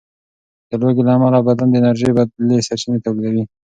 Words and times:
د 0.69 0.71
لوږې 0.81 1.03
له 1.07 1.11
امله 1.17 1.39
بدن 1.47 1.67
د 1.69 1.75
انرژۍ 1.79 2.09
بدیلې 2.17 2.65
سرچینې 2.67 2.99
تولیدوي. 3.05 3.43